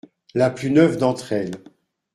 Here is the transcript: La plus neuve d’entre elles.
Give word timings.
La 0.33 0.49
plus 0.49 0.71
neuve 0.71 0.97
d’entre 0.97 1.31
elles. 1.31 1.61